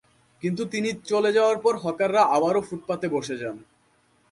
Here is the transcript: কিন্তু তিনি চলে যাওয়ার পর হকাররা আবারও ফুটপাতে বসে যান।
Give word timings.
কিন্তু 0.43 0.63
তিনি 0.65 0.89
চলে 1.11 1.29
যাওয়ার 1.37 1.57
পর 1.59 1.73
হকাররা 1.83 2.21
আবারও 2.35 2.61
ফুটপাতে 2.67 3.07
বসে 3.15 3.35
যান। 3.41 3.57